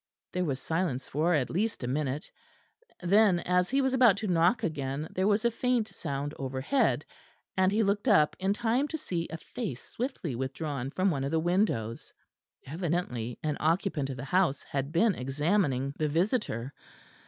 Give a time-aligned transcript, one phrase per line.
[0.33, 2.31] There was silence for at least a minute;
[3.03, 7.05] then as he was about to knock again there was a faint sound overhead,
[7.55, 11.29] and he looked up in time to see a face swiftly withdrawn from one of
[11.29, 12.11] the windows.
[12.65, 16.73] Evidently an occupant of the house had been examining the visitor.